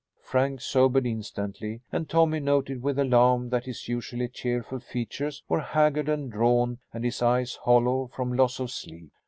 [0.23, 6.09] Frank sobered instantly, and Tommy noted with alarm that his usually cheerful features were haggard
[6.09, 9.11] and drawn and his eyes hollow from loss of sleep.